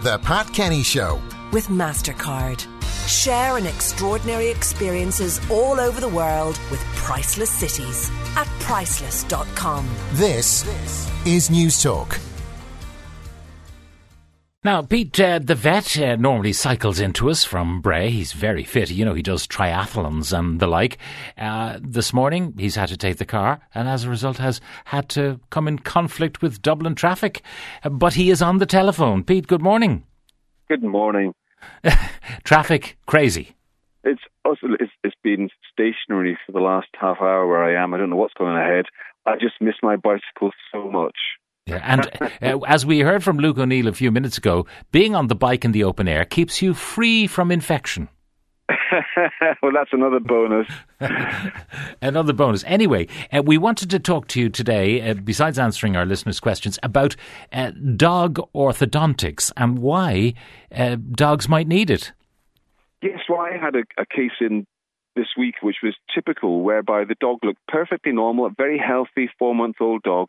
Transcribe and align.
The 0.00 0.16
Pat 0.18 0.52
Kenny 0.52 0.84
Show 0.84 1.20
with 1.52 1.66
MasterCard. 1.66 2.64
Share 3.08 3.58
in 3.58 3.66
extraordinary 3.66 4.46
experiences 4.46 5.40
all 5.50 5.80
over 5.80 6.00
the 6.00 6.08
world 6.08 6.56
with 6.70 6.78
priceless 6.94 7.50
cities 7.50 8.08
at 8.36 8.46
priceless.com. 8.60 9.88
This 10.12 10.64
is 11.26 11.50
News 11.50 11.82
Talk. 11.82 12.20
Now, 14.68 14.82
Pete, 14.82 15.18
uh, 15.18 15.38
the 15.38 15.54
vet 15.54 15.98
uh, 15.98 16.16
normally 16.16 16.52
cycles 16.52 17.00
into 17.00 17.30
us 17.30 17.42
from 17.42 17.80
Bray. 17.80 18.10
He's 18.10 18.34
very 18.34 18.64
fit. 18.64 18.90
You 18.90 19.06
know, 19.06 19.14
he 19.14 19.22
does 19.22 19.46
triathlons 19.46 20.38
and 20.38 20.60
the 20.60 20.66
like. 20.66 20.98
Uh, 21.38 21.78
this 21.80 22.12
morning, 22.12 22.52
he's 22.58 22.74
had 22.74 22.90
to 22.90 22.98
take 22.98 23.16
the 23.16 23.24
car 23.24 23.62
and 23.74 23.88
as 23.88 24.04
a 24.04 24.10
result 24.10 24.36
has 24.36 24.60
had 24.84 25.08
to 25.08 25.40
come 25.48 25.68
in 25.68 25.78
conflict 25.78 26.42
with 26.42 26.60
Dublin 26.60 26.94
traffic. 26.94 27.40
Uh, 27.82 27.88
but 27.88 28.12
he 28.12 28.28
is 28.28 28.42
on 28.42 28.58
the 28.58 28.66
telephone. 28.66 29.24
Pete, 29.24 29.46
good 29.46 29.62
morning. 29.62 30.04
Good 30.68 30.82
morning. 30.82 31.32
traffic, 32.44 32.98
crazy. 33.06 33.56
It's, 34.04 34.20
it's 34.44 34.92
it's 35.02 35.16
been 35.24 35.48
stationary 35.72 36.36
for 36.44 36.52
the 36.52 36.60
last 36.60 36.88
half 37.00 37.22
hour 37.22 37.46
where 37.46 37.64
I 37.64 37.82
am. 37.82 37.94
I 37.94 37.96
don't 37.96 38.10
know 38.10 38.16
what's 38.16 38.34
going 38.34 38.58
ahead. 38.58 38.84
I 39.24 39.36
just 39.40 39.62
miss 39.62 39.76
my 39.82 39.96
bicycle 39.96 40.50
so 40.70 40.90
much. 40.90 41.16
Yeah, 41.68 41.80
and 41.82 42.10
uh, 42.42 42.60
as 42.66 42.86
we 42.86 43.00
heard 43.00 43.22
from 43.22 43.38
Luke 43.38 43.58
O'Neill 43.58 43.88
a 43.88 43.92
few 43.92 44.10
minutes 44.10 44.38
ago, 44.38 44.66
being 44.90 45.14
on 45.14 45.26
the 45.26 45.34
bike 45.34 45.64
in 45.64 45.72
the 45.72 45.84
open 45.84 46.08
air 46.08 46.24
keeps 46.24 46.62
you 46.62 46.72
free 46.72 47.26
from 47.26 47.50
infection. 47.50 48.08
well, 49.62 49.72
that's 49.72 49.92
another 49.92 50.20
bonus. 50.20 50.66
another 52.02 52.32
bonus. 52.32 52.64
Anyway, 52.66 53.06
uh, 53.32 53.42
we 53.42 53.58
wanted 53.58 53.90
to 53.90 53.98
talk 53.98 54.28
to 54.28 54.40
you 54.40 54.48
today, 54.48 55.10
uh, 55.10 55.14
besides 55.14 55.58
answering 55.58 55.94
our 55.94 56.06
listeners' 56.06 56.40
questions, 56.40 56.78
about 56.82 57.16
uh, 57.52 57.72
dog 57.96 58.40
orthodontics 58.54 59.52
and 59.56 59.78
why 59.78 60.32
uh, 60.74 60.96
dogs 61.12 61.48
might 61.48 61.68
need 61.68 61.90
it. 61.90 62.12
Yes, 63.02 63.20
well, 63.28 63.40
I 63.40 63.56
had 63.56 63.74
a, 63.74 63.82
a 64.00 64.06
case 64.06 64.32
in 64.40 64.66
this 65.16 65.28
week 65.36 65.56
which 65.62 65.76
was 65.82 65.94
typical, 66.14 66.62
whereby 66.62 67.04
the 67.04 67.16
dog 67.20 67.38
looked 67.42 67.66
perfectly 67.66 68.12
normal, 68.12 68.46
a 68.46 68.50
very 68.56 68.78
healthy 68.78 69.28
four 69.38 69.54
month 69.54 69.76
old 69.80 70.02
dog, 70.02 70.28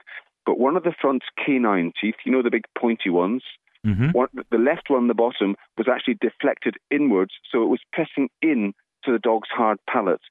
but 0.50 0.58
one 0.58 0.76
of 0.76 0.82
the 0.82 0.96
front 1.00 1.22
canine 1.38 1.94
teeth, 2.02 2.16
you 2.26 2.32
know, 2.32 2.42
the 2.42 2.50
big 2.50 2.66
pointy 2.76 3.12
ones, 3.12 3.44
mm-hmm. 3.86 4.10
one, 4.14 4.30
the 4.50 4.58
left 4.58 4.90
one, 4.90 5.08
the 5.08 5.14
bottom, 5.14 5.56
was 5.78 5.86
actually 5.88 6.18
deflected 6.20 6.74
inwards, 6.90 7.34
so 7.52 7.62
it 7.62 7.68
was 7.68 7.82
pressing 7.94 8.30
in 8.42 8.74
to 9.04 9.12
the 9.12 9.20
dog's 9.20 9.50
hard 9.56 9.78
palate. 9.88 10.24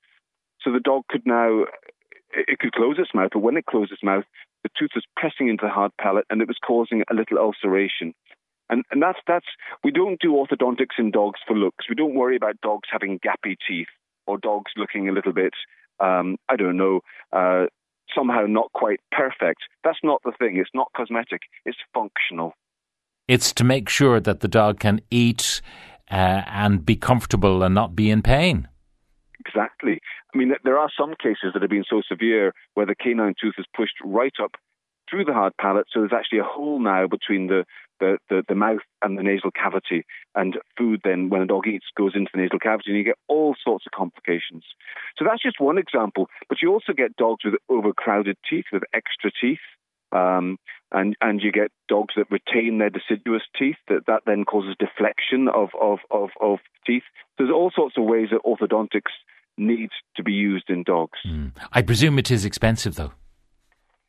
So 0.61 0.72
the 0.72 0.80
dog 0.80 1.05
could 1.08 1.24
now, 1.24 1.66
it 2.33 2.58
could 2.58 2.72
close 2.72 2.96
its 2.98 3.14
mouth, 3.14 3.30
but 3.33 3.44
when 3.44 3.56
it 3.56 3.66
closed 3.66 3.92
its 3.92 4.02
mouth, 4.02 4.24
the 4.64 4.70
tooth 4.77 4.91
was 4.96 5.05
pressing 5.14 5.46
into 5.46 5.66
the 5.66 5.70
hard 5.70 5.92
palate 6.00 6.27
and 6.30 6.42
it 6.42 6.48
was 6.48 6.58
causing 6.66 7.05
a 7.08 7.14
little 7.14 7.39
ulceration. 7.39 8.12
And, 8.69 8.84
and 8.91 9.00
that's, 9.00 9.20
that's, 9.28 9.46
we 9.84 9.92
don't 9.92 10.20
do 10.20 10.33
orthodontics 10.33 10.98
in 10.98 11.12
dogs 11.12 11.39
for 11.46 11.56
looks. 11.56 11.89
We 11.89 11.94
don't 11.94 12.16
worry 12.16 12.34
about 12.34 12.61
dogs 12.61 12.89
having 12.91 13.20
gappy 13.20 13.55
teeth 13.69 13.86
or 14.27 14.36
dogs 14.36 14.72
looking 14.77 15.08
a 15.08 15.12
little 15.12 15.33
bit, 15.33 15.55
um, 16.00 16.39
I 16.48 16.56
don't 16.56 16.77
know, 16.77 17.02
uh, 17.33 17.66
somehow 18.19 18.47
not 18.47 18.72
quite 18.72 19.00
perfect. 19.12 19.61
That's 19.84 19.98
not 20.02 20.20
the 20.24 20.33
thing. 20.38 20.56
It's 20.56 20.70
not 20.74 20.88
cosmetic, 20.97 21.42
it's 21.64 21.78
functional. 21.94 22.55
It's 23.28 23.52
to 23.55 23.64
make 23.64 23.88
sure 23.88 24.20
that 24.20 24.41
the 24.41 24.48
dog 24.48 24.80
can 24.80 25.00
eat 25.11 25.61
uh, 26.11 26.42
and 26.46 26.84
be 26.84 26.96
comfortable 26.96 27.62
and 27.62 27.74
not 27.74 27.94
be 27.94 28.11
in 28.11 28.22
pain. 28.22 28.69
Exactly. 29.46 30.00
I 30.34 30.39
mean, 30.39 30.52
there 30.64 30.78
are 30.78 30.91
some 30.98 31.14
cases 31.22 31.52
that 31.52 31.62
have 31.62 31.70
been 31.70 31.84
so 31.89 32.02
severe 32.08 32.52
where 32.74 32.86
the 32.86 32.94
canine 32.94 33.34
tooth 33.41 33.55
is 33.58 33.66
pushed 33.77 33.94
right 34.05 34.33
up 34.42 34.52
through 35.08 35.24
the 35.24 35.33
hard 35.33 35.55
palate, 35.58 35.86
so 35.92 36.00
there's 36.00 36.12
actually 36.12 36.41
a 36.41 36.44
hole 36.44 36.80
now 36.80 37.06
between 37.06 37.46
the, 37.46 37.64
the, 38.00 38.18
the, 38.28 38.42
the, 38.48 38.54
mouth 38.54 38.80
and 39.02 39.18
the 39.18 39.22
nasal 39.22 39.50
cavity. 39.50 40.04
And 40.34 40.58
food 40.77 41.00
then, 41.04 41.30
when 41.30 41.42
a 41.42 41.46
dog 41.46 41.66
eats, 41.66 41.86
goes 41.96 42.12
into 42.14 42.30
the 42.32 42.40
nasal 42.40 42.58
cavity, 42.58 42.90
and 42.90 42.98
you 42.98 43.05
get 43.05 43.18
all 43.28 43.55
sorts 43.62 43.86
of 43.86 43.92
complications. 43.92 44.64
So 45.16 45.24
that's 45.24 45.42
just 45.42 45.60
one 45.60 45.78
example. 45.78 46.28
But 46.48 46.58
you 46.62 46.73
also 46.73 46.92
get 46.92 47.17
dogs 47.17 47.45
with 47.45 47.55
overcrowded 47.68 48.36
teeth, 48.48 48.67
with 48.73 48.83
extra 48.95 49.30
teeth. 49.40 49.58
Um, 50.11 50.58
and 50.90 51.17
and 51.20 51.42
you 51.42 51.52
get 51.52 51.70
dogs 51.86 52.14
that 52.17 52.30
retain 52.30 52.78
their 52.78 52.89
deciduous 52.89 53.42
teeth 53.58 53.77
that 53.89 54.06
that 54.06 54.23
then 54.24 54.44
causes 54.46 54.74
deflection 54.78 55.48
of 55.48 55.68
of 55.78 55.98
of, 56.11 56.30
of 56.40 56.61
teeth. 56.86 57.02
So 57.36 57.44
there's 57.44 57.50
all 57.50 57.70
sorts 57.74 57.96
of 57.98 58.05
ways 58.05 58.28
that 58.30 58.40
orthodontics 58.42 59.12
needs 59.58 59.92
to 60.17 60.23
be 60.23 60.33
used 60.33 60.70
in 60.70 60.83
dogs. 60.84 61.18
Mm. 61.27 61.52
I 61.73 61.83
presume 61.83 62.18
it 62.18 62.30
is 62.30 62.46
expensive 62.46 62.94
though. 62.94 63.12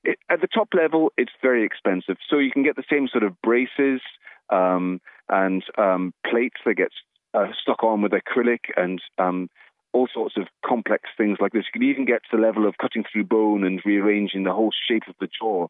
It, 0.04 0.18
at 0.30 0.42
the 0.42 0.48
top 0.48 0.70
level, 0.74 1.12
it's 1.18 1.32
very 1.42 1.66
expensive. 1.66 2.18
So 2.30 2.38
you 2.38 2.52
can 2.52 2.64
get 2.64 2.76
the 2.76 2.84
same 2.90 3.08
sort 3.08 3.24
of 3.24 3.40
braces 3.42 4.02
um, 4.50 5.02
and 5.28 5.64
um, 5.78 6.14
plates 6.30 6.58
that 6.66 6.76
get 6.76 6.92
uh, 7.34 7.48
stuck 7.62 7.84
on 7.84 8.02
with 8.02 8.14
acrylic 8.14 8.72
and 8.76 9.02
um, 9.18 9.50
all 9.94 10.08
sorts 10.14 10.36
of 10.38 10.48
complex 10.66 11.10
things 11.18 11.38
like 11.40 11.54
this. 11.54 11.66
You 11.74 11.80
can 11.80 11.90
even 11.90 12.06
get 12.06 12.22
to 12.30 12.38
the 12.38 12.42
level 12.42 12.68
of 12.68 12.78
cutting 12.78 13.04
through 13.12 13.26
bone 13.26 13.64
and 13.64 13.82
rearranging 13.86 14.44
the 14.44 14.54
whole 14.54 14.72
shape 14.88 15.04
of 15.08 15.16
the 15.20 15.28
jaw. 15.40 15.68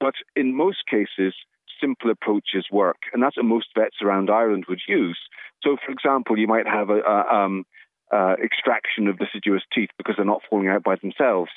But 0.00 0.14
in 0.36 0.54
most 0.54 0.86
cases, 0.88 1.34
simple 1.80 2.10
approaches 2.10 2.66
work, 2.70 3.02
and 3.12 3.22
that's 3.22 3.36
what 3.36 3.46
most 3.46 3.68
vets 3.76 3.96
around 4.02 4.30
Ireland 4.30 4.66
would 4.68 4.80
use. 4.88 5.18
So, 5.62 5.76
for 5.84 5.92
example, 5.92 6.38
you 6.38 6.46
might 6.46 6.66
have 6.66 6.90
a, 6.90 7.00
a 7.00 7.34
um, 7.34 7.64
uh, 8.12 8.34
extraction 8.42 9.06
of 9.08 9.18
deciduous 9.18 9.62
teeth 9.72 9.90
because 9.96 10.16
they're 10.16 10.24
not 10.24 10.42
falling 10.48 10.68
out 10.68 10.82
by 10.82 10.96
themselves. 10.96 11.50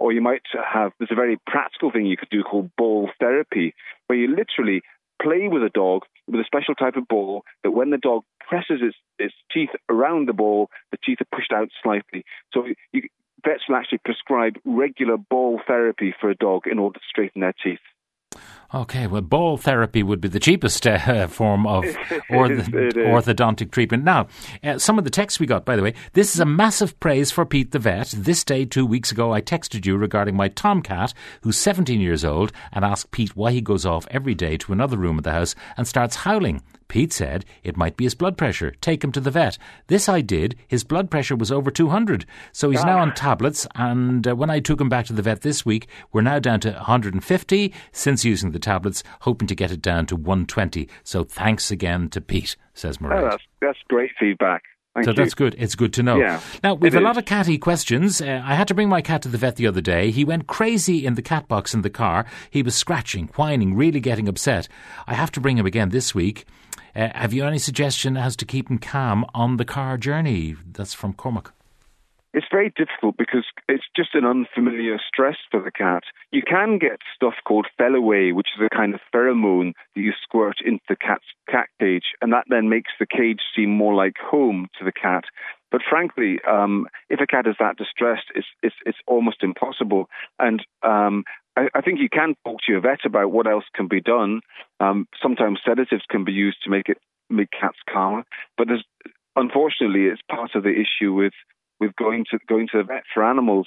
Or 0.00 0.12
you 0.12 0.22
might 0.22 0.42
have, 0.54 0.92
there's 0.98 1.12
a 1.12 1.14
very 1.14 1.38
practical 1.46 1.92
thing 1.92 2.06
you 2.06 2.16
could 2.16 2.30
do 2.30 2.42
called 2.42 2.70
ball 2.76 3.10
therapy, 3.20 3.74
where 4.06 4.18
you 4.18 4.34
literally 4.34 4.80
play 5.22 5.46
with 5.46 5.62
a 5.62 5.68
dog 5.68 6.02
with 6.26 6.40
a 6.40 6.44
special 6.44 6.74
type 6.74 6.96
of 6.96 7.06
ball 7.06 7.42
that 7.62 7.72
when 7.72 7.90
the 7.90 7.98
dog 7.98 8.22
presses 8.48 8.80
its, 8.80 8.96
its 9.18 9.34
teeth 9.52 9.68
around 9.90 10.26
the 10.26 10.32
ball, 10.32 10.70
the 10.90 10.98
teeth 11.04 11.18
are 11.20 11.36
pushed 11.36 11.52
out 11.52 11.68
slightly. 11.82 12.24
So 12.54 12.64
you, 12.92 13.02
vets 13.44 13.68
will 13.68 13.76
actually 13.76 14.00
prescribe 14.04 14.54
regular 14.64 15.18
ball 15.18 15.60
therapy 15.66 16.14
for 16.18 16.30
a 16.30 16.34
dog 16.34 16.62
in 16.66 16.78
order 16.78 16.98
to 16.98 17.04
straighten 17.08 17.42
their 17.42 17.54
teeth. 17.62 17.78
Okay, 18.72 19.08
well, 19.08 19.20
ball 19.20 19.56
therapy 19.56 20.00
would 20.04 20.20
be 20.20 20.28
the 20.28 20.38
cheapest 20.38 20.86
uh, 20.86 21.26
form 21.26 21.66
of 21.66 21.84
orth- 22.30 22.68
orthodontic 22.68 23.72
treatment. 23.72 24.04
Now, 24.04 24.28
uh, 24.62 24.78
some 24.78 24.96
of 24.96 25.02
the 25.02 25.10
texts 25.10 25.40
we 25.40 25.46
got, 25.46 25.64
by 25.64 25.74
the 25.74 25.82
way, 25.82 25.94
this 26.12 26.34
is 26.34 26.40
a 26.40 26.44
massive 26.44 26.98
praise 27.00 27.32
for 27.32 27.44
Pete 27.44 27.72
the 27.72 27.80
vet. 27.80 28.14
This 28.16 28.44
day, 28.44 28.64
two 28.64 28.86
weeks 28.86 29.10
ago, 29.10 29.32
I 29.32 29.40
texted 29.40 29.86
you 29.86 29.96
regarding 29.96 30.36
my 30.36 30.46
tomcat, 30.46 31.12
who's 31.42 31.58
17 31.58 32.00
years 32.00 32.24
old, 32.24 32.52
and 32.72 32.84
asked 32.84 33.10
Pete 33.10 33.34
why 33.34 33.50
he 33.50 33.60
goes 33.60 33.84
off 33.84 34.06
every 34.12 34.36
day 34.36 34.56
to 34.58 34.72
another 34.72 34.96
room 34.96 35.18
of 35.18 35.24
the 35.24 35.32
house 35.32 35.56
and 35.76 35.88
starts 35.88 36.14
howling. 36.16 36.62
Pete 36.90 37.12
said 37.12 37.44
it 37.62 37.76
might 37.76 37.96
be 37.96 38.02
his 38.02 38.16
blood 38.16 38.36
pressure. 38.36 38.72
Take 38.80 39.04
him 39.04 39.12
to 39.12 39.20
the 39.20 39.30
vet. 39.30 39.56
This 39.86 40.08
I 40.08 40.20
did. 40.20 40.56
His 40.66 40.82
blood 40.82 41.08
pressure 41.08 41.36
was 41.36 41.52
over 41.52 41.70
200. 41.70 42.26
So 42.52 42.68
he's 42.68 42.80
ah. 42.80 42.86
now 42.86 42.98
on 42.98 43.14
tablets. 43.14 43.64
And 43.76 44.26
uh, 44.26 44.34
when 44.34 44.50
I 44.50 44.58
took 44.58 44.80
him 44.80 44.88
back 44.88 45.06
to 45.06 45.12
the 45.12 45.22
vet 45.22 45.42
this 45.42 45.64
week, 45.64 45.88
we're 46.12 46.20
now 46.20 46.40
down 46.40 46.58
to 46.60 46.72
150 46.72 47.72
since 47.92 48.24
using 48.24 48.50
the 48.50 48.58
tablets, 48.58 49.04
hoping 49.20 49.46
to 49.46 49.54
get 49.54 49.70
it 49.70 49.80
down 49.80 50.06
to 50.06 50.16
120. 50.16 50.88
So 51.04 51.22
thanks 51.22 51.70
again 51.70 52.08
to 52.10 52.20
Pete, 52.20 52.56
says 52.74 53.00
Maria. 53.00 53.20
Oh, 53.20 53.30
that's, 53.30 53.44
that's 53.60 53.78
great 53.88 54.10
feedback. 54.18 54.64
Thank 54.94 55.04
so 55.04 55.10
you. 55.12 55.14
that's 55.14 55.34
good. 55.34 55.54
It's 55.56 55.76
good 55.76 55.92
to 55.92 56.02
know. 56.02 56.18
Yeah, 56.18 56.40
now, 56.64 56.74
we've 56.74 56.96
a 56.96 57.00
lot 57.00 57.16
of 57.16 57.24
catty 57.24 57.56
questions. 57.56 58.20
Uh, 58.20 58.42
I 58.44 58.56
had 58.56 58.66
to 58.66 58.74
bring 58.74 58.88
my 58.88 59.00
cat 59.00 59.22
to 59.22 59.28
the 59.28 59.38
vet 59.38 59.54
the 59.54 59.68
other 59.68 59.80
day. 59.80 60.10
He 60.10 60.24
went 60.24 60.48
crazy 60.48 61.06
in 61.06 61.14
the 61.14 61.22
cat 61.22 61.46
box 61.46 61.72
in 61.72 61.82
the 61.82 61.90
car. 61.90 62.26
He 62.50 62.64
was 62.64 62.74
scratching, 62.74 63.28
whining, 63.36 63.76
really 63.76 64.00
getting 64.00 64.26
upset. 64.26 64.66
I 65.06 65.14
have 65.14 65.30
to 65.32 65.40
bring 65.40 65.56
him 65.56 65.66
again 65.66 65.90
this 65.90 66.12
week. 66.12 66.44
Uh, 66.94 67.08
have 67.14 67.32
you 67.32 67.44
any 67.44 67.58
suggestion 67.58 68.16
as 68.16 68.36
to 68.36 68.44
keep 68.44 68.68
him 68.68 68.78
calm 68.78 69.24
on 69.34 69.56
the 69.56 69.64
car 69.64 69.96
journey? 69.96 70.56
That's 70.72 70.94
from 70.94 71.14
Cormac. 71.14 71.52
It's 72.32 72.46
very 72.50 72.72
difficult 72.76 73.16
because 73.16 73.44
it's 73.68 73.84
just 73.96 74.14
an 74.14 74.24
unfamiliar 74.24 74.98
stress 75.06 75.36
for 75.50 75.60
the 75.60 75.72
cat. 75.72 76.04
You 76.30 76.42
can 76.42 76.78
get 76.78 77.00
stuff 77.14 77.34
called 77.44 77.66
Feliway, 77.78 78.32
which 78.32 78.48
is 78.56 78.64
a 78.64 78.74
kind 78.74 78.94
of 78.94 79.00
pheromone 79.12 79.72
that 79.94 80.00
you 80.00 80.12
squirt 80.22 80.58
into 80.64 80.84
the 80.88 80.94
cat's 80.94 81.24
cat 81.48 81.66
cage, 81.80 82.14
and 82.22 82.32
that 82.32 82.44
then 82.48 82.68
makes 82.68 82.92
the 83.00 83.06
cage 83.06 83.40
seem 83.56 83.70
more 83.70 83.94
like 83.94 84.14
home 84.18 84.68
to 84.78 84.84
the 84.84 84.92
cat. 84.92 85.24
But 85.72 85.82
frankly, 85.88 86.38
um, 86.48 86.86
if 87.08 87.20
a 87.20 87.26
cat 87.26 87.46
is 87.46 87.56
that 87.58 87.76
distressed, 87.76 88.26
it's 88.34 88.46
it's, 88.62 88.76
it's 88.86 88.98
almost 89.06 89.42
impossible. 89.42 90.08
And 90.38 90.64
um, 90.84 91.24
I, 91.56 91.68
I, 91.74 91.80
think 91.80 91.98
you 92.00 92.08
can 92.08 92.34
talk 92.44 92.60
to 92.66 92.72
your 92.72 92.80
vet 92.80 93.00
about 93.04 93.32
what 93.32 93.46
else 93.46 93.64
can 93.74 93.88
be 93.88 94.00
done. 94.00 94.40
Um, 94.78 95.06
sometimes 95.22 95.60
sedatives 95.66 96.04
can 96.08 96.24
be 96.24 96.32
used 96.32 96.58
to 96.64 96.70
make 96.70 96.88
it 96.88 96.98
make 97.28 97.50
cats 97.50 97.78
calmer, 97.88 98.24
but 98.56 98.68
there's 98.68 98.84
unfortunately, 99.36 100.06
it's 100.06 100.22
part 100.30 100.54
of 100.54 100.62
the 100.62 100.74
issue 100.74 101.12
with 101.12 101.32
with 101.78 101.94
going 101.96 102.24
to 102.30 102.38
going 102.48 102.68
to 102.72 102.78
the 102.78 102.84
vet 102.84 103.04
for 103.12 103.24
animals. 103.24 103.66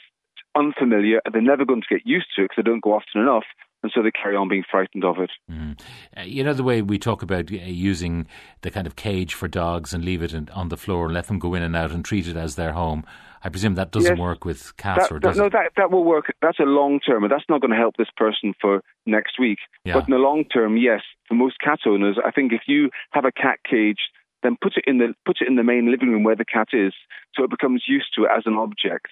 Unfamiliar, 0.55 1.19
they're 1.31 1.41
never 1.41 1.65
going 1.65 1.81
to 1.81 1.95
get 1.95 2.05
used 2.05 2.27
to 2.35 2.43
it 2.43 2.45
because 2.45 2.63
they 2.63 2.69
don't 2.69 2.83
go 2.83 2.93
often 2.93 3.21
enough. 3.21 3.45
And 3.83 3.91
so 3.93 4.01
they 4.01 4.11
carry 4.11 4.35
on 4.35 4.47
being 4.47 4.63
frightened 4.69 5.03
of 5.03 5.19
it. 5.19 5.29
Mm. 5.51 5.79
Uh, 6.17 6.21
you 6.21 6.43
know 6.43 6.53
the 6.53 6.63
way 6.63 6.81
we 6.81 6.97
talk 6.97 7.21
about 7.21 7.51
uh, 7.51 7.55
using 7.55 8.27
the 8.61 8.71
kind 8.71 8.87
of 8.87 8.95
cage 8.95 9.33
for 9.33 9.47
dogs 9.47 9.93
and 9.93 10.03
leave 10.03 10.23
it 10.23 10.33
in, 10.33 10.49
on 10.49 10.69
the 10.69 10.77
floor 10.77 11.05
and 11.05 11.13
let 11.13 11.27
them 11.27 11.37
go 11.37 11.53
in 11.53 11.61
and 11.61 11.75
out 11.75 11.91
and 11.91 12.03
treat 12.03 12.27
it 12.27 12.37
as 12.37 12.55
their 12.55 12.71
home. 12.71 13.05
I 13.43 13.49
presume 13.49 13.75
that 13.75 13.91
doesn't 13.91 14.15
yes, 14.15 14.19
work 14.19 14.45
with 14.45 14.75
cats, 14.77 15.09
that, 15.09 15.11
or 15.11 15.19
does 15.19 15.35
that, 15.35 15.47
it? 15.47 15.53
No, 15.53 15.59
that 15.59 15.71
that 15.75 15.91
will 15.91 16.05
work. 16.05 16.33
That's 16.41 16.59
a 16.59 16.63
long 16.63 17.01
term, 17.01 17.23
and 17.23 17.31
that's 17.31 17.43
not 17.49 17.59
going 17.59 17.71
to 17.71 17.77
help 17.77 17.97
this 17.97 18.07
person 18.15 18.53
for 18.59 18.81
next 19.05 19.37
week. 19.37 19.59
Yeah. 19.83 19.95
But 19.95 20.07
in 20.07 20.11
the 20.11 20.17
long 20.17 20.45
term, 20.45 20.77
yes, 20.77 21.01
for 21.27 21.35
most 21.35 21.59
cat 21.59 21.79
owners, 21.85 22.17
I 22.25 22.31
think 22.31 22.53
if 22.53 22.61
you 22.67 22.89
have 23.11 23.25
a 23.25 23.33
cat 23.33 23.59
cage, 23.69 23.99
then 24.43 24.55
put 24.61 24.77
it 24.77 24.85
in 24.87 24.97
the 24.97 25.13
put 25.25 25.41
it 25.41 25.47
in 25.49 25.57
the 25.57 25.63
main 25.63 25.91
living 25.91 26.09
room 26.09 26.23
where 26.23 26.37
the 26.37 26.45
cat 26.45 26.69
is, 26.71 26.93
so 27.35 27.43
it 27.43 27.49
becomes 27.49 27.83
used 27.85 28.15
to 28.15 28.23
it 28.23 28.31
as 28.35 28.43
an 28.45 28.53
object, 28.53 29.11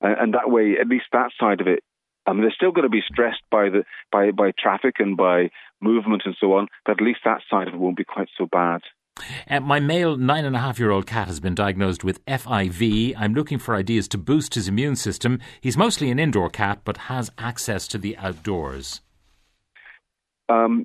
and, 0.00 0.16
and 0.16 0.34
that 0.34 0.48
way, 0.48 0.76
at 0.80 0.86
least 0.86 1.06
that 1.12 1.30
side 1.40 1.60
of 1.60 1.66
it. 1.66 1.82
I 2.26 2.32
mean, 2.32 2.42
they're 2.42 2.54
still 2.54 2.72
going 2.72 2.84
to 2.84 2.90
be 2.90 3.02
stressed 3.06 3.42
by 3.50 3.68
the 3.68 3.84
by 4.10 4.30
by 4.30 4.52
traffic 4.58 4.96
and 4.98 5.16
by 5.16 5.50
movement 5.80 6.22
and 6.24 6.36
so 6.40 6.54
on, 6.54 6.68
but 6.84 6.92
at 6.92 7.04
least 7.04 7.20
that 7.24 7.40
side 7.50 7.68
of 7.68 7.74
it 7.74 7.80
won't 7.80 7.96
be 7.96 8.04
quite 8.04 8.28
so 8.38 8.46
bad. 8.46 8.80
Uh, 9.48 9.60
my 9.60 9.78
male 9.78 10.16
nine 10.16 10.44
and 10.44 10.56
a 10.56 10.58
half 10.58 10.78
year 10.78 10.90
old 10.90 11.06
cat 11.06 11.28
has 11.28 11.40
been 11.40 11.54
diagnosed 11.54 12.02
with 12.02 12.24
FIV. 12.26 13.14
I'm 13.16 13.34
looking 13.34 13.58
for 13.58 13.74
ideas 13.74 14.08
to 14.08 14.18
boost 14.18 14.54
his 14.54 14.68
immune 14.68 14.96
system. 14.96 15.40
He's 15.60 15.76
mostly 15.76 16.10
an 16.10 16.18
indoor 16.18 16.48
cat, 16.48 16.80
but 16.84 16.96
has 16.96 17.30
access 17.38 17.86
to 17.88 17.98
the 17.98 18.16
outdoors. 18.16 19.00
Um, 20.48 20.84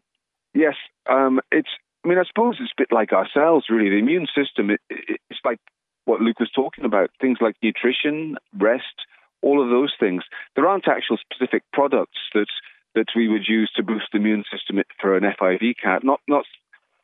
yes, 0.54 0.76
um, 1.10 1.40
it's. 1.52 1.70
I 2.06 2.10
mean, 2.10 2.20
I 2.20 2.24
suppose 2.26 2.56
it's 2.62 2.72
a 2.72 2.82
bit 2.82 2.92
like 2.92 3.12
ourselves, 3.12 3.66
really. 3.70 3.90
The 3.90 3.98
immune 3.98 4.28
system, 4.34 4.70
it, 4.70 4.80
it, 4.90 5.20
it's 5.30 5.40
like 5.44 5.60
what 6.06 6.22
Luke 6.22 6.40
was 6.40 6.52
talking 6.56 6.86
about. 6.86 7.10
Things 7.20 7.40
like 7.42 7.56
nutrition, 7.62 8.38
rest, 8.58 8.86
all 9.42 9.64
of 9.64 9.70
those 9.70 9.94
things. 10.00 10.24
There 10.56 10.68
aren't 10.68 10.88
actual 10.88 11.18
specific 11.18 11.64
products 11.74 12.20
that 12.34 12.48
that 12.96 13.08
we 13.16 13.28
would 13.28 13.48
use 13.48 13.72
to 13.76 13.84
boost 13.84 14.06
the 14.12 14.18
immune 14.18 14.44
system 14.52 14.82
for 15.00 15.16
an 15.16 15.24
FIV 15.24 15.76
cat. 15.82 16.04
Not 16.04 16.20
not 16.28 16.46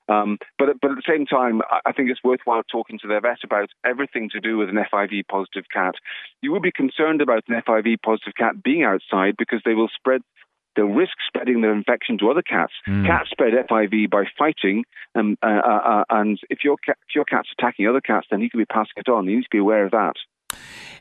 um, 0.09 0.37
but 0.59 0.69
but 0.81 0.91
at 0.91 0.97
the 0.97 1.07
same 1.07 1.25
time, 1.25 1.61
I 1.85 1.91
think 1.93 2.09
it's 2.09 2.23
worthwhile 2.23 2.63
talking 2.69 2.99
to 2.99 3.07
their 3.07 3.21
vet 3.21 3.43
about 3.43 3.69
everything 3.85 4.29
to 4.31 4.39
do 4.39 4.57
with 4.57 4.69
an 4.69 4.75
FIV 4.75 5.27
positive 5.29 5.65
cat. 5.73 5.95
You 6.41 6.51
would 6.51 6.61
be 6.61 6.71
concerned 6.71 7.21
about 7.21 7.43
an 7.47 7.61
FIV 7.61 8.01
positive 8.03 8.33
cat 8.37 8.61
being 8.61 8.83
outside 8.83 9.35
because 9.37 9.61
they 9.63 9.73
will 9.73 9.89
spread. 9.95 10.21
They'll 10.75 10.85
risk 10.85 11.13
spreading 11.27 11.61
their 11.61 11.71
infection 11.71 12.17
to 12.17 12.31
other 12.31 12.41
cats. 12.41 12.73
Mm. 12.87 13.05
Cats 13.05 13.29
spread 13.29 13.53
FIV 13.53 14.09
by 14.09 14.23
fighting, 14.37 14.85
um, 15.13 15.37
uh, 15.43 15.61
uh, 15.63 15.81
uh, 15.85 16.03
and 16.09 16.39
if 16.49 16.63
your 16.63 16.77
cat, 16.77 16.97
if 17.07 17.15
your 17.15 17.25
cat's 17.25 17.49
attacking 17.57 17.87
other 17.87 18.01
cats, 18.01 18.27
then 18.31 18.41
he 18.41 18.49
could 18.49 18.57
be 18.57 18.65
passing 18.65 18.97
it 18.97 19.07
on. 19.07 19.25
You 19.25 19.37
need 19.37 19.43
to 19.43 19.49
be 19.51 19.59
aware 19.59 19.85
of 19.85 19.91
that. 19.91 20.15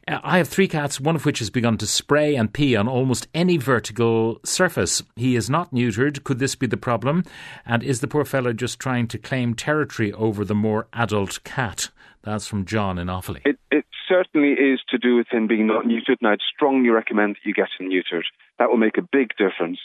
Uh, 0.08 0.18
I 0.22 0.38
have 0.38 0.48
three 0.48 0.68
cats, 0.68 1.00
one 1.00 1.14
of 1.14 1.24
which 1.24 1.38
has 1.38 1.50
begun 1.50 1.78
to 1.78 1.86
spray 1.86 2.34
and 2.34 2.52
pee 2.52 2.74
on 2.76 2.88
almost 2.88 3.28
any 3.34 3.56
vertical 3.56 4.40
surface. 4.44 5.02
He 5.16 5.36
is 5.36 5.48
not 5.48 5.72
neutered. 5.72 6.24
Could 6.24 6.38
this 6.38 6.54
be 6.54 6.66
the 6.66 6.76
problem? 6.76 7.24
And 7.64 7.82
is 7.82 8.00
the 8.00 8.08
poor 8.08 8.24
fellow 8.24 8.52
just 8.52 8.78
trying 8.78 9.08
to 9.08 9.18
claim 9.18 9.54
territory 9.54 10.12
over 10.12 10.44
the 10.44 10.54
more 10.54 10.88
adult 10.92 11.42
cat? 11.44 11.90
That's 12.22 12.46
from 12.46 12.64
John 12.64 12.98
in 12.98 13.08
Offaly. 13.08 13.42
It, 13.44 13.58
it 13.70 13.84
certainly 14.08 14.52
is 14.52 14.80
to 14.90 14.98
do 14.98 15.16
with 15.16 15.26
him 15.30 15.46
being 15.46 15.66
not 15.66 15.84
neutered, 15.84 16.18
and 16.20 16.28
I'd 16.28 16.40
strongly 16.54 16.90
recommend 16.90 17.36
that 17.36 17.44
you 17.44 17.54
get 17.54 17.68
him 17.78 17.88
neutered. 17.88 18.24
That 18.58 18.70
will 18.70 18.76
make 18.76 18.98
a 18.98 19.02
big 19.02 19.30
difference. 19.36 19.78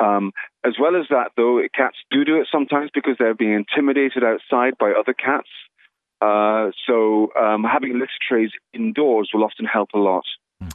Um, 0.00 0.32
as 0.64 0.74
well 0.80 0.96
as 0.96 1.06
that, 1.10 1.32
though, 1.36 1.60
cats 1.74 1.96
do 2.10 2.24
do 2.24 2.40
it 2.40 2.48
sometimes 2.50 2.90
because 2.94 3.16
they're 3.18 3.34
being 3.34 3.54
intimidated 3.54 4.22
outside 4.22 4.78
by 4.78 4.92
other 4.92 5.12
cats. 5.12 5.48
Uh, 6.20 6.70
so 6.86 7.30
um, 7.40 7.64
having 7.64 7.94
litter 7.94 8.10
trays 8.28 8.50
indoors 8.72 9.30
will 9.32 9.44
often 9.44 9.66
help 9.66 9.90
a 9.94 9.98
lot. 9.98 10.24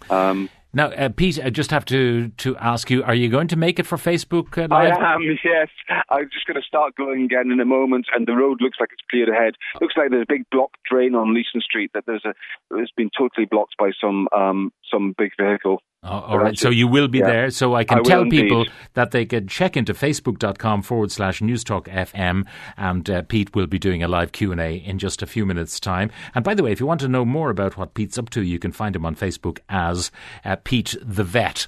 Um, 0.09 0.49
now, 0.75 0.87
uh, 0.87 1.09
Pete, 1.09 1.39
I 1.43 1.51
just 1.51 1.69
have 1.69 1.85
to, 1.85 2.29
to 2.29 2.57
ask 2.57 2.89
you: 2.89 3.03
Are 3.03 3.13
you 3.13 3.29
going 3.29 3.47
to 3.49 3.55
make 3.55 3.79
it 3.79 3.85
for 3.85 3.97
Facebook 3.97 4.57
uh, 4.57 4.73
I 4.73 4.87
am, 5.13 5.21
yes. 5.43 5.67
I'm 6.09 6.29
just 6.33 6.47
going 6.47 6.59
to 6.59 6.65
start 6.65 6.95
going 6.95 7.23
again 7.23 7.51
in 7.51 7.59
a 7.59 7.65
moment, 7.65 8.07
and 8.15 8.25
the 8.25 8.33
road 8.33 8.59
looks 8.59 8.77
like 8.79 8.89
it's 8.91 9.03
cleared 9.09 9.29
ahead. 9.29 9.53
Looks 9.81 9.93
like 9.95 10.09
there's 10.09 10.23
a 10.23 10.33
big 10.33 10.45
blocked 10.51 10.77
drain 10.89 11.13
on 11.13 11.33
Leeson 11.33 11.61
Street 11.61 11.91
that 11.93 12.05
there's 12.07 12.25
a 12.25 12.33
it's 12.71 12.91
been 12.91 13.11
totally 13.15 13.45
blocked 13.45 13.75
by 13.77 13.91
some 14.01 14.27
um, 14.35 14.71
some 14.91 15.13
big 15.15 15.31
vehicle. 15.39 15.79
Oh, 16.03 16.19
all 16.19 16.37
right, 16.39 16.57
so 16.57 16.69
you 16.69 16.87
will 16.87 17.07
be 17.07 17.19
yeah. 17.19 17.27
there. 17.27 17.49
So 17.49 17.75
I 17.75 17.85
can 17.85 17.99
I 17.99 18.01
tell 18.01 18.21
indeed. 18.23 18.41
people 18.43 18.65
that 18.93 19.11
they 19.11 19.25
can 19.25 19.47
check 19.47 19.77
into 19.77 19.93
facebook.com 19.93 20.81
forward 20.81 21.11
slash 21.11 21.39
newstalk 21.39 21.85
FM 21.85 22.45
and 22.75 23.09
uh, 23.09 23.21
Pete 23.21 23.55
will 23.55 23.67
be 23.67 23.79
doing 23.79 24.03
a 24.03 24.07
live 24.07 24.33
Q&A 24.33 24.75
in 24.75 24.99
just 24.99 25.21
a 25.21 25.25
few 25.25 25.45
minutes' 25.45 25.79
time. 25.79 26.11
And 26.35 26.43
by 26.43 26.55
the 26.55 26.63
way, 26.63 26.71
if 26.71 26.79
you 26.79 26.85
want 26.85 26.99
to 27.01 27.07
know 27.07 27.23
more 27.23 27.49
about 27.49 27.77
what 27.77 27.93
Pete's 27.93 28.17
up 28.17 28.29
to, 28.31 28.41
you 28.41 28.59
can 28.59 28.71
find 28.71 28.95
him 28.95 29.05
on 29.05 29.15
Facebook 29.15 29.59
as 29.69 30.11
uh, 30.43 30.57
Pete 30.63 30.95
the 31.01 31.23
Vet. 31.23 31.67